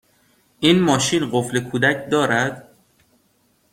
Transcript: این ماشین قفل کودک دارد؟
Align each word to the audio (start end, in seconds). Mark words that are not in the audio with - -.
این 0.59 0.79
ماشین 0.81 1.29
قفل 1.31 1.59
کودک 1.59 2.09
دارد؟ 2.11 2.75